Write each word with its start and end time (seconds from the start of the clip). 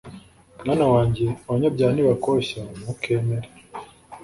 Mwana 0.63 0.85
wanjye, 0.93 1.25
abanyabyaha 1.45 1.93
nibakoshya 1.93 2.61
ntukemere 2.77 3.47